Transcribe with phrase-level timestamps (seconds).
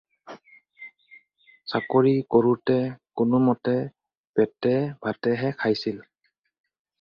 [1.73, 2.77] চাকৰি কৰোঁতে
[3.21, 3.75] কোনোমতে
[4.41, 6.01] পেটে-ভাতেহে খাইছিল।